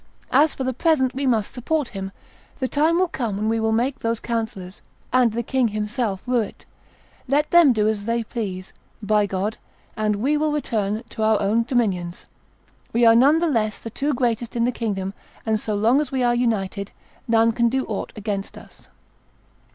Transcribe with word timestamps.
As 0.31 0.55
for 0.55 0.63
the 0.63 0.73
present, 0.73 1.13
we 1.13 1.27
must 1.27 1.53
support 1.53 1.89
him. 1.89 2.11
The 2.57 2.67
time 2.67 2.97
will 2.97 3.07
come 3.07 3.37
when 3.37 3.47
we 3.49 3.59
will 3.59 3.71
make 3.71 3.99
those 3.99 4.19
councillors, 4.19 4.81
and 5.13 5.31
the 5.31 5.43
king 5.43 5.67
himself, 5.67 6.23
rue 6.25 6.39
it. 6.39 6.65
Let 7.27 7.51
them 7.51 7.71
do 7.71 7.87
as 7.87 8.05
they 8.05 8.23
please, 8.23 8.73
by 9.03 9.27
God: 9.27 9.59
we 9.95 10.37
will 10.37 10.51
return 10.53 11.03
to 11.09 11.21
our 11.21 11.39
own 11.39 11.61
dominions. 11.65 12.25
We 12.91 13.05
are 13.05 13.13
none 13.13 13.37
the 13.37 13.47
less 13.47 13.77
the 13.77 13.91
two 13.91 14.15
greatest 14.15 14.55
in 14.55 14.65
the 14.65 14.71
kingdom, 14.71 15.13
and 15.45 15.59
so 15.59 15.75
long 15.75 16.01
as 16.01 16.11
we 16.11 16.23
are 16.23 16.33
united, 16.33 16.91
none 17.27 17.51
can 17.51 17.69
do 17.69 17.85
aught 17.85 18.11
against 18.15 18.57
us." 18.57 18.87